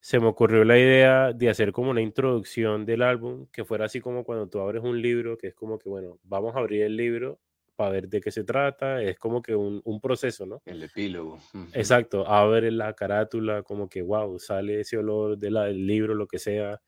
[0.00, 4.00] se me ocurrió la idea de hacer como una introducción del álbum, que fuera así
[4.00, 6.96] como cuando tú abres un libro, que es como que, bueno, vamos a abrir el
[6.96, 7.38] libro
[7.76, 10.62] para ver de qué se trata, es como que un, un proceso, ¿no?
[10.64, 11.38] El epílogo.
[11.74, 16.80] Exacto, abre la carátula, como que, wow, sale ese olor del libro, lo que sea,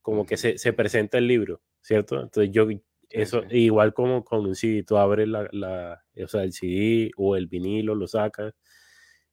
[0.00, 2.18] como que se, se, presenta el libro, ¿cierto?
[2.22, 2.66] Entonces yo,
[3.12, 7.36] eso, igual como con un CD, tú abres la, la, o sea, el CD o
[7.36, 8.54] el vinilo, lo sacas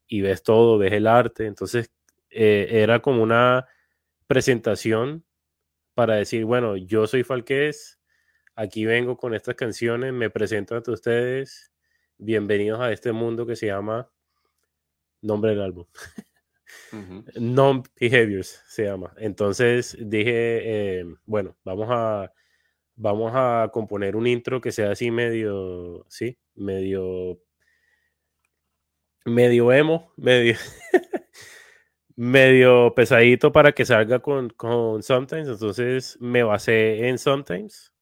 [0.07, 1.91] y ves todo, ves el arte, entonces
[2.29, 3.67] eh, era como una
[4.27, 5.25] presentación
[5.93, 7.99] para decir, bueno, yo soy Falqués,
[8.59, 11.71] Aquí vengo con estas canciones, me presento ante ustedes.
[12.17, 14.11] Bienvenidos a este mundo que se llama
[15.21, 15.85] nombre del álbum.
[17.39, 19.13] Non Behaviors se llama.
[19.15, 22.33] Entonces dije, eh, bueno, vamos a
[22.99, 27.39] vamos a componer un intro que sea así medio, sí, medio
[29.25, 30.55] medio emo, medio
[32.15, 35.47] medio pesadito para que salga con, con Sometimes.
[35.47, 37.93] Entonces me basé en Sometimes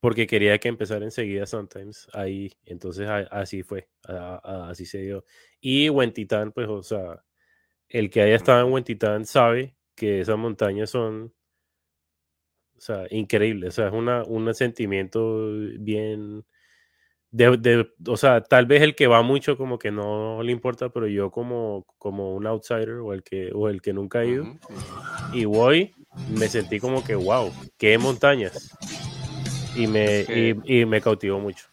[0.00, 5.24] porque quería que empezara enseguida Sometimes ahí, entonces así fue, así se dio.
[5.60, 7.24] Y Huentitán, pues, o sea,
[7.88, 11.34] el que haya estado en Huentitán sabe que esas montañas son,
[12.76, 16.44] o sea, increíbles, o sea, es una, un sentimiento bien,
[17.30, 21.06] de, o sea, tal vez el que va mucho como que no le importa, pero
[21.06, 24.46] yo como, como un outsider o el que, o el que nunca ha ido,
[25.32, 25.94] y voy,
[26.30, 28.70] me sentí como que, wow, qué montañas
[29.76, 30.24] y me,
[30.64, 31.66] y, me cautivó mucho.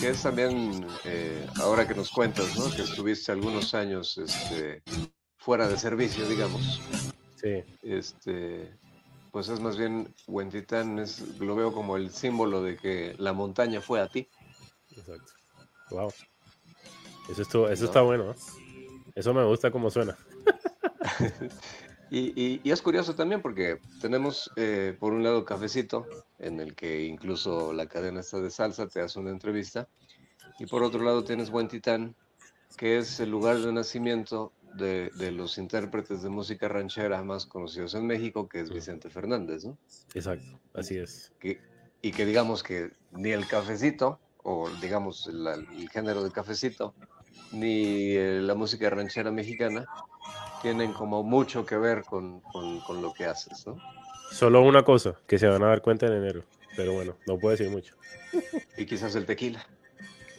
[0.00, 2.74] Que es también, eh, ahora que nos cuentas, ¿no?
[2.74, 4.82] Que estuviste algunos años este,
[5.36, 6.80] fuera de servicio, digamos.
[7.36, 7.62] Sí.
[7.82, 8.72] Este,
[9.32, 13.80] pues es más bien, Huentitán es, lo veo como el símbolo de que la montaña
[13.80, 14.28] fue a ti.
[14.96, 15.32] Exacto.
[15.90, 16.12] Wow.
[17.28, 18.34] Eso, eso está bueno,
[19.14, 20.16] Eso me gusta como suena.
[22.14, 26.06] Y, es curioso también porque tenemos eh, por un lado Cafecito,
[26.38, 29.88] en el que incluso la cadena está de salsa, te hace una entrevista,
[30.58, 32.14] y por otro lado tienes Buen Titán,
[32.76, 38.06] que es el lugar de nacimiento de, los intérpretes de música ranchera más conocidos en
[38.06, 39.78] México, que es Vicente Fernández, ¿no?
[40.14, 41.32] Exacto, así es.
[41.40, 46.94] y que digamos que ni el cafecito, o digamos el, el género de cafecito,
[47.52, 49.86] ni eh, la música ranchera mexicana
[50.62, 52.42] tienen como mucho que ver con,
[52.88, 53.76] lo que haces, ¿no?
[54.30, 56.44] Solo una cosa, que se van a dar cuenta en enero,
[56.76, 57.94] pero bueno, no puedo decir mucho.
[58.78, 59.66] Y quizás el tequila.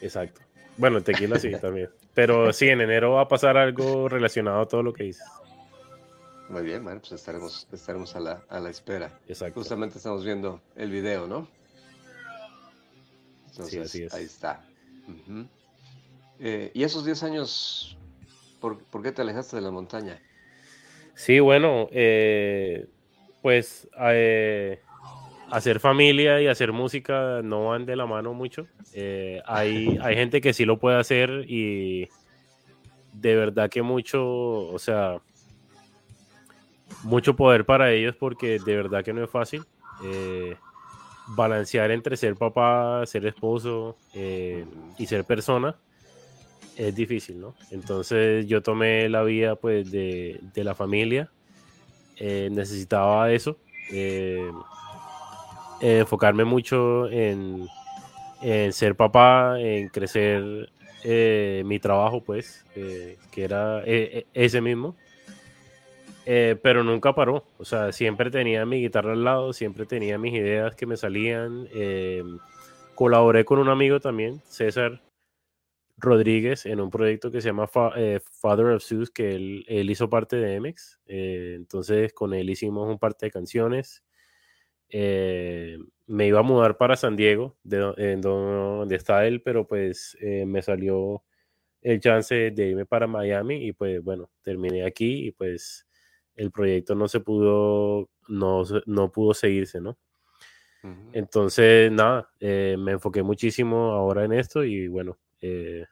[0.01, 0.41] Exacto.
[0.77, 1.89] Bueno, el tequila sí, también.
[2.13, 5.25] Pero sí, en enero va a pasar algo relacionado a todo lo que dices.
[6.49, 9.19] Muy bien, bueno, pues estaremos, estaremos a, la, a la espera.
[9.27, 9.59] Exacto.
[9.59, 11.47] Justamente estamos viendo el video, ¿no?
[13.51, 14.13] sí, así es.
[14.13, 14.63] Ahí está.
[16.39, 17.97] Eh, ¿Y esos 10 años
[18.63, 20.21] ¿Por, qué te alejaste de la montaña?
[21.15, 22.87] Sí, bueno, eh,
[23.41, 24.79] pues eh,
[25.53, 28.67] hacer familia y hacer música no van de la mano mucho.
[28.93, 32.09] Eh, hay, hay gente que sí lo puede hacer y
[33.13, 35.19] de verdad que mucho, o sea,
[37.03, 39.63] mucho poder para ellos porque de verdad que no es fácil.
[41.37, 44.65] balancear entre ser papá, ser esposo eh,
[44.97, 45.75] y ser persona
[46.75, 47.55] es difícil, ¿no?
[47.69, 51.29] Entonces yo tomé la vía pues de, la familia,
[52.17, 53.57] eh, necesitaba eso,
[55.83, 57.67] eh, enfocarme mucho en,
[58.71, 60.69] ser papá, en crecer
[61.65, 64.95] mi trabajo pues, que era ese mismo.
[66.25, 67.45] Eh, pero nunca paró.
[67.57, 71.67] O sea, siempre tenía mi guitarra al lado, siempre tenía mis ideas que me salían.
[71.73, 72.23] Eh,
[72.95, 75.01] colaboré con un amigo también, César
[75.97, 80.37] Rodríguez, en un proyecto que se llama eh, Father of Zeus, que él, hizo parte
[80.37, 80.99] de MX.
[81.07, 84.03] entonces, con él hicimos un par de canciones.
[84.93, 91.23] Me iba a mudar para San Diego, de, donde está él, pero pues me salió
[91.81, 95.85] el chance de irme para Miami y pues bueno, terminé aquí y pues
[96.35, 99.97] el proyecto no se pudo, no, no pudo seguirse, ¿no?
[101.13, 105.85] Entonces, nada, eh, me enfoqué muchísimo ahora en esto y bueno, eh,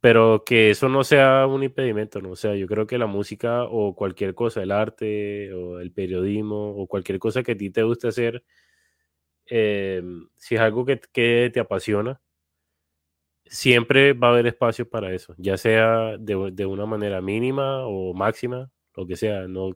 [0.00, 2.30] pero que eso no sea un impedimento, ¿no?
[2.32, 6.70] O sea, yo creo que la música o cualquier cosa, el arte o el periodismo
[6.76, 8.44] o cualquier cosa que a ti te guste hacer,
[9.46, 10.02] eh,
[10.36, 12.20] si es algo que, que, te apasiona,
[13.46, 18.14] siempre va a haber espacio para eso, ya sea de, de una manera mínima o
[18.14, 19.72] máxima, lo que sea, no,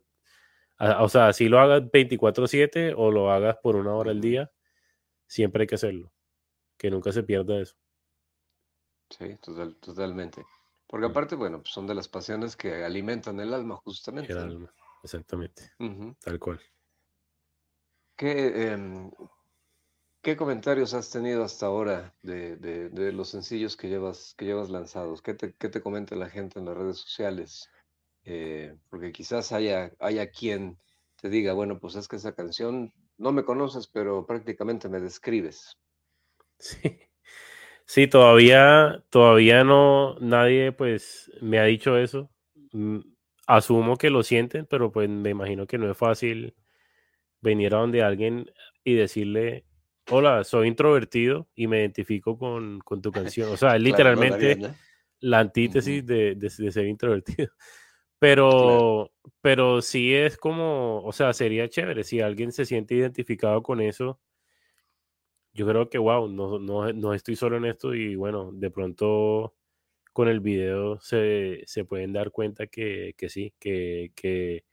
[0.79, 4.51] o sea, si lo hagas 24/7 o lo hagas por una hora al día,
[5.27, 6.13] siempre hay que hacerlo,
[6.79, 7.77] que nunca se pierda eso.
[9.19, 9.37] Sí,
[9.81, 10.45] totalmente.
[10.87, 14.33] Porque aparte, bueno, pues son de las pasiones que alimentan el alma, justamente.
[14.33, 15.73] El alma, exactamente.
[16.21, 16.61] Tal cual.
[18.17, 19.11] ¿Qué, em,
[20.23, 25.21] ¿Qué comentarios has tenido hasta ahora de, de, los sencillos que llevas, que llevas lanzados?
[25.21, 27.69] ¿Qué te, ¿Qué te comenta la gente en las redes sociales?
[28.25, 30.79] Eh, porque quizás haya, haya quien
[31.17, 35.77] te diga, bueno, pues es que esa canción no me conoces, pero prácticamente me describes.
[36.59, 37.01] Sí,
[37.87, 42.31] sí todavía, todavía no, nadie pues me ha dicho eso.
[42.73, 43.01] Mm,
[43.47, 46.55] asumo que lo sienten, pero pues me imagino que no es fácil
[47.41, 48.51] venir a donde alguien
[48.85, 49.65] y decirle,
[50.11, 53.51] hola, soy introvertido y me identifico con, tu canción.
[53.51, 54.59] O sea, literalmente
[55.21, 57.51] la antítesis de, de, ser introvertido.
[58.19, 63.81] Pero, pero sí es como, o sea, sería chévere si alguien se siente identificado con
[63.81, 64.21] eso.
[65.55, 69.55] Yo creo que, wow, no, no, no estoy solo en esto y bueno, de pronto
[70.13, 74.65] con el video se, se pueden dar cuenta que, que sí, que, que,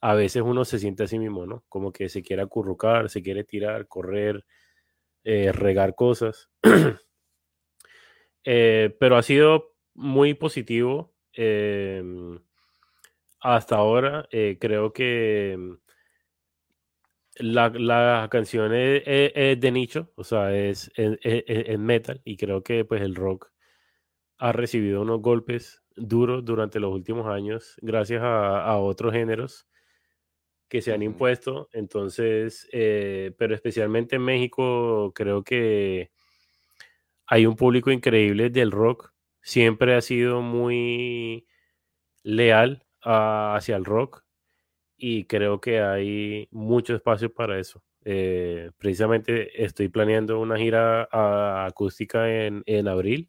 [0.00, 1.64] a veces uno se siente así mismo, ¿no?
[1.68, 4.44] Como que se quiere acurrucar, se quiere tirar, correr,
[5.24, 6.50] eh, regar cosas.
[8.48, 11.12] Eh, pero ha sido muy positivo.
[11.32, 12.38] Em,
[13.40, 15.58] hasta ahora eh, creo que
[17.40, 23.02] mm, la, canción es, de nicho, o sea, es, es, metal y creo que pues
[23.02, 23.50] el rock
[24.38, 29.66] ha recibido unos golpes duros durante los últimos años gracias a, otros géneros
[30.68, 31.68] que se han impuesto.
[31.72, 36.10] Entonces, eh, pero especialmente en México creo que
[37.26, 39.12] hay un público increíble del rock.
[39.42, 41.46] Siempre ha sido muy
[42.22, 44.25] leal hacia el rock
[44.96, 47.82] y creo que hay mucho espacio para eso.
[48.04, 51.08] Eh, precisamente estoy planeando una gira
[51.66, 53.28] acústica en, en, abril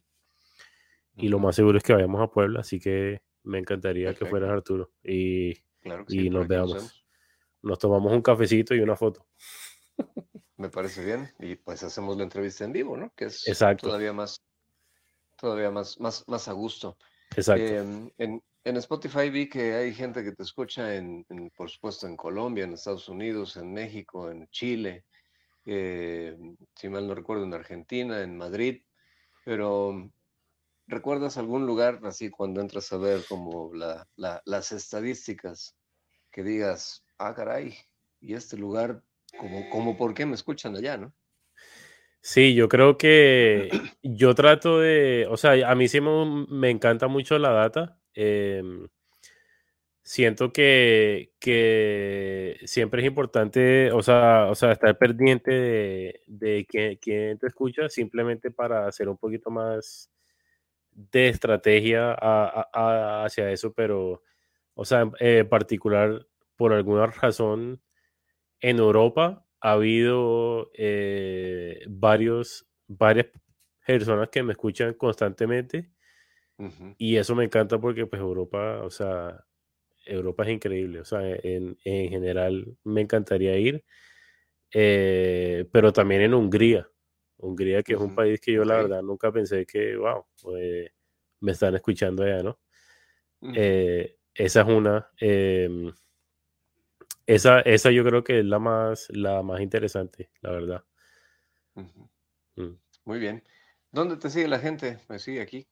[1.16, 4.50] y lo más seguro es que vayamos a Puebla, así que me encantaría que fueras
[4.50, 5.50] Arturo y,
[6.08, 7.04] y nos veamos.
[7.60, 9.26] Nos tomamos un cafecito y una foto.
[10.56, 13.12] Me parece bien y pues hacemos la entrevista en vivo, ¿no?
[13.16, 13.44] Que es
[13.80, 14.42] todavía más
[15.38, 16.98] todavía más, más, más a gusto.
[17.36, 17.64] Exacto.
[17.64, 21.24] Em, en, en Spotify vi que hay gente que te escucha, en,
[21.56, 25.04] por supuesto, en Colombia, en Estados Unidos, en México, en Chile,
[25.64, 26.36] eh,
[26.74, 28.82] si mal no recuerdo, en Argentina, en Madrid,
[29.44, 30.10] pero
[30.86, 35.76] ¿recuerdas algún lugar así cuando entras a ver como las estadísticas
[36.30, 37.74] que digas, ah, caray,
[38.20, 39.02] y este lugar,
[39.38, 41.14] como, como por qué me escuchan allá, ¿no?
[42.20, 43.70] Sí, yo creo que
[44.02, 48.88] yo trato de, o sea, a mí sí me encanta mucho la data Em,
[50.08, 57.38] siento que, que, siempre es importante, o sea, o sea estar pendiente de, de quién,
[57.38, 60.10] te escucha, simplemente para hacer un poquito más
[60.92, 64.22] de estrategia hacia eso, pero,
[64.74, 67.82] o sea, en particular, por alguna razón,
[68.60, 73.26] en Europa ha habido eh, varios, varias
[73.86, 75.90] personas que me escuchan constantemente
[76.98, 79.44] y eso me encanta porque pues Europa, o sea,
[80.06, 83.84] Europa es increíble, o sea, en, en general me encantaría ir.
[84.72, 86.88] eh, pero también en Hungría.
[87.38, 90.90] Hungría, que es un país que yo la verdad nunca pensé que, wow, pues,
[91.40, 92.58] me están escuchando allá, ¿no?
[93.52, 95.10] Eh, esa es una.
[95.18, 95.92] em,
[97.26, 100.84] esa, esa yo creo que es la más, la más interesante, la verdad.
[102.56, 102.74] Mm.
[103.04, 103.42] Muy bien.
[103.90, 104.98] ¿Dónde te sigue la gente?
[105.08, 105.66] Me sigue aquí.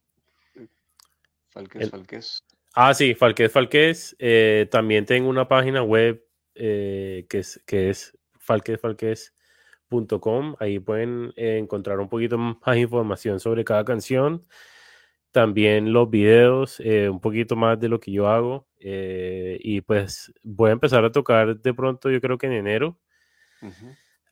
[1.56, 2.38] Falques, El- Falques.
[2.74, 4.14] Ah, sí, Falqués Falqués.
[4.18, 6.22] eh, también tengo una página web
[6.54, 10.56] eh, que es, que es falquesfalqués.com.
[10.60, 14.44] Ahí pueden eh, encontrar un poquito más información sobre cada canción.
[15.30, 18.68] También los videos, un poquito más de lo que yo hago.
[18.78, 22.98] y pues voy a empezar a tocar de pronto, yo creo que en enero.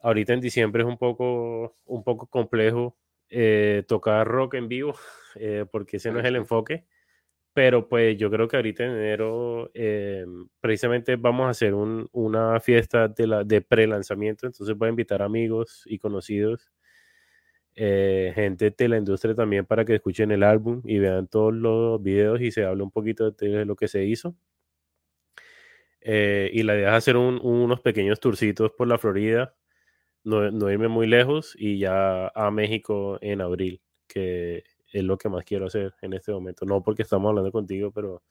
[0.00, 2.98] Ahorita en diciembre es un poco, un poco complejo
[3.86, 4.94] tocar rock en vivo,
[5.72, 6.84] porque ese no es el enfoque.
[7.54, 10.26] Pero pues yo creo que ahorita en enero eh,
[10.60, 15.22] precisamente vamos a hacer un- una fiesta de, la, de pre-lanzamiento, entonces voy a invitar
[15.22, 16.72] amigos y conocidos,
[17.76, 22.02] eh, gente de la industria también para que escuchen el álbum y vean todos los
[22.02, 24.36] videos y se hable un poquito de lo que se hizo.
[26.00, 29.54] Eh, y la idea es hacer un- unos pequeños tourcitos por la Florida,
[30.24, 34.64] no, no irme muy lejos y ya a México en abril, que
[34.98, 36.64] es lo que más quiero hacer en este momento.
[36.66, 38.22] No porque estamos hablando contigo, pero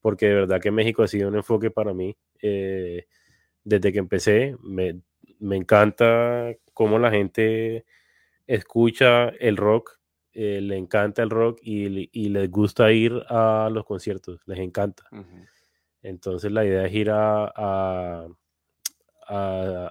[0.00, 2.16] porque de verdad que México ha sido un enfoque para mí.
[2.42, 3.06] eh,
[3.64, 5.00] desde que empecé, me,
[5.38, 7.84] me encanta cómo la gente
[8.46, 10.00] escucha el rock,
[10.32, 15.04] eh, le encanta el rock y, y les gusta ir a los conciertos, les encanta.
[16.02, 18.28] Entonces la idea es ir a- a-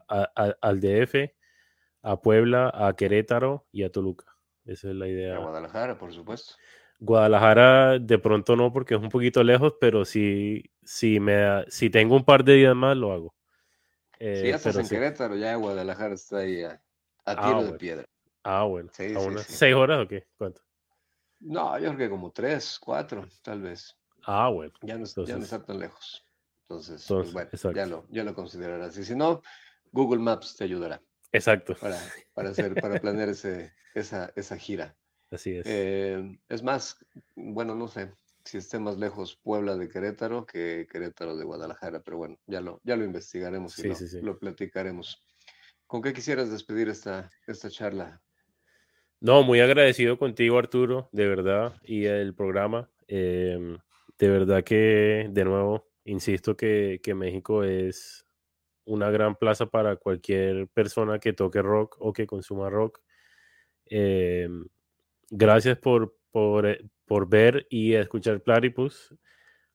[0.08, 1.34] a- al DF,
[2.04, 4.31] a Puebla, a Querétaro y a Toluca.
[4.66, 5.38] Esa es la A idea.
[5.38, 6.54] Guadalajara, por supuesto.
[7.00, 12.16] Guadalajara de pronto no porque es un poquito lejos, pero si, si, me si tengo
[12.16, 13.36] un par de días más lo hago.
[14.20, 14.96] Si ya estás en sí.
[14.96, 16.80] Querétaro, ya Guadalajara está ahí a, a
[17.26, 17.78] Ah, tiro de bueno.
[17.80, 18.06] piedra.
[18.44, 18.90] Ah, bueno.
[18.94, 19.54] Sí, ¿A sí, unas sí.
[19.54, 20.28] seis horas o qué?
[20.38, 20.62] ¿Cuánto?
[21.40, 23.98] No, yo creo que como tres, cuatro, tal vez.
[24.26, 24.72] Ah, bueno.
[24.84, 26.24] Ya no, es- ya no Entonces- está tan lejos.
[26.70, 28.96] Entonces, Entonces, pues bueno, ya lo, ya lo considerarás.
[28.98, 29.42] Y si no,
[29.92, 31.02] Google Maps te ayudará
[31.32, 31.76] Exacto.
[31.80, 32.00] para,
[32.34, 34.96] para hacer, para planear ese, esa, esa gira.
[35.32, 35.66] Así es.
[35.66, 36.98] Eh, es más,
[37.36, 38.12] bueno, no sé
[38.44, 42.82] si esté más lejos Puebla de Querétaro que Querétaro de Guadalajara, pero bueno, ya lo,
[42.84, 44.22] ya lo investigaremos y Sí, lo, sí, sí.
[44.22, 45.24] lo platicaremos.
[45.88, 48.22] ¿Con qué quisieras despedir esta, esta charla?
[49.20, 52.90] No, muy agradecido contigo, Arturo, de verdad, y el programa.
[53.08, 53.78] Em,
[54.18, 58.26] de verdad que, de nuevo, insisto que, que México es
[58.86, 63.00] una gran plaza para cualquier persona que toque rock o que consuma rock.
[63.86, 64.66] Em,
[65.32, 69.16] gracias por, por, eh, por ver y escuchar Platypus.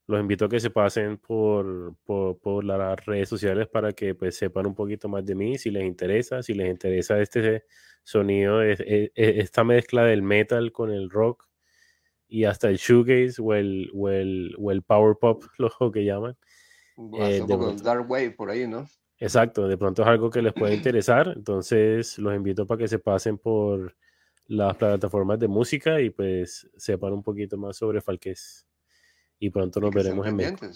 [0.08, 4.36] Los invito a que se pasen por, por, por las redes sociales para que pues,
[4.38, 7.64] sepan un poquito más de mí, si les interesa, si les interesa este
[8.04, 11.46] sonido, es- es- esta mezcla del metal con el rock
[12.28, 15.44] y hasta el shoegaze o el, o el, o el power pop,
[15.80, 16.36] lo que llaman.
[16.96, 17.82] Hasta Eh, un de poco pronto.
[17.82, 18.86] Dark Wave por ahí, ¿no?
[19.18, 22.98] Exacto, de pronto es algo que les puede interesar, entonces los invito para que se
[22.98, 23.96] pasen por
[24.48, 28.66] las plataformas de música y pues sepan un poquito más sobre Falqués.
[29.38, 30.66] Y pronto Y nos estén veremos en México.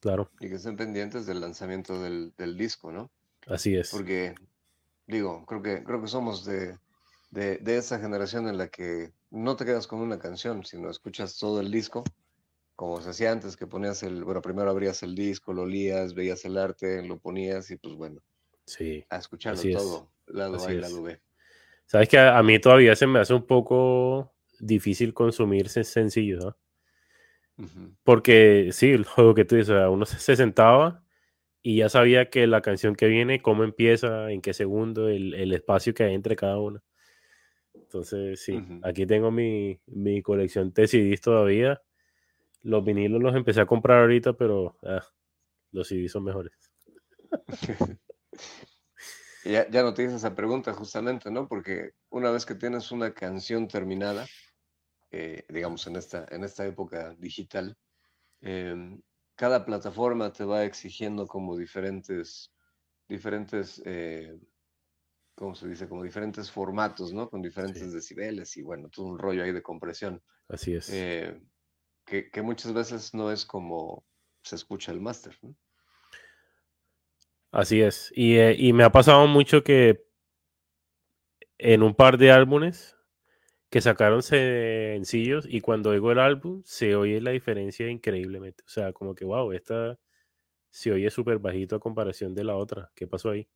[0.00, 3.10] Claro, y que estén pendientes del lanzamiento del, del disco, ¿no?
[3.46, 3.90] así es.
[3.90, 4.34] Porque,
[5.06, 6.78] digo, creo que, creo que somos de,
[7.30, 11.38] de, de esa generación en la que no te quedas con una canción, sino escuchas
[11.38, 12.04] todo el disco,
[12.80, 16.42] como se hacía antes, que ponías el, bueno, primero abrías el disco, lo olías, veías
[16.46, 18.22] el arte, lo ponías y pues bueno,
[18.64, 19.04] Sí.
[19.10, 20.80] a escucharlo Así es, todo, lado así A y es.
[20.80, 21.20] lado B.
[21.84, 26.42] Sabes que a, a mí todavía se me hace un poco difícil consumir sen- sencillos,
[26.42, 26.56] ¿no?
[27.58, 27.94] Ujú.
[28.02, 31.04] Porque sí, lo que tú dices, uno se se sentaba
[31.62, 35.52] y ya sabía que la canción que viene, cómo empieza, en qué segundo, el, el
[35.52, 36.82] espacio que hay entre cada una.
[37.74, 38.80] Entonces, sí, Ujú.
[38.84, 41.82] aquí tengo mi, mi colección de CDs todavía.
[42.62, 45.02] Los vinilos los empecé a comprar ahorita, pero ah,
[45.72, 46.52] los CDs son mejores.
[49.42, 51.48] Ya, ya no te hice esa pregunta justamente, ¿no?
[51.48, 54.32] Porque una vez que tienes una canción terminada,
[55.12, 57.76] eh, digamos en esta, en esta época digital,
[58.42, 59.02] em,
[59.36, 62.52] cada plataforma te va exigiendo como diferentes,
[63.08, 64.38] diferentes, eh,
[65.34, 65.88] ¿cómo se dice?
[65.88, 67.28] Como diferentes formatos, ¿no?
[67.30, 67.92] Con diferentes Sí.
[67.92, 71.08] decibeles y bueno, todo un rollo ahí de compresión, Así es.
[71.14, 71.40] eh,
[72.10, 74.04] que, que muchas veces no es como
[74.42, 75.54] se escucha el máster, ¿no?
[77.52, 78.12] Así es.
[78.14, 80.04] Y, eh, y me ha pasado mucho que
[81.58, 82.96] en un par de álbumes
[83.70, 88.64] que sacaron sencillos y cuando oigo el álbum se oye la diferencia increíblemente.
[88.66, 89.98] O sea, como que, wow, esta
[90.70, 92.90] se oye súper bajito a comparación de la otra.
[92.94, 93.48] ¿Qué pasó ahí?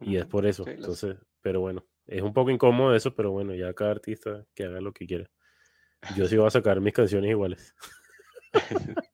[0.00, 0.66] Y es por eso.
[0.66, 4.80] Entonces, pero bueno, es un poco incómodo eso, pero bueno, ya cada artista que haga
[4.80, 5.30] lo que quiera.
[6.16, 7.74] Yo sí voy a sacar mis canciones iguales.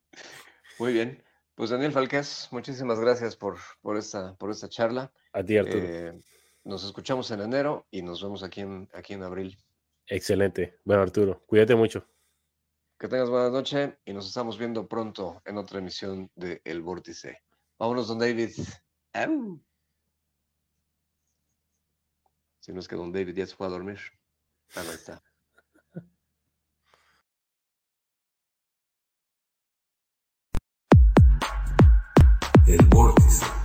[0.79, 1.23] Muy bien.
[1.55, 5.11] Pues Daniel Falquez, muchísimas gracias por, por, esta, por esta charla.
[5.33, 5.83] A ti, Arturo.
[5.83, 6.19] Eh,
[6.63, 9.57] nos escuchamos en enero y nos vemos aquí en, aquí en abril.
[10.07, 10.79] Excelente.
[10.83, 12.05] Bueno, Arturo, cuídate mucho.
[12.97, 17.41] Que tengas buena noche y nos estamos viendo pronto en otra emisión de El Vórtice.
[17.77, 18.51] Vámonos, don David.
[22.59, 23.99] Si no es que don David ya se fue a dormir.
[24.75, 25.21] Ah, ahí está.
[32.71, 33.60] El Vórtice.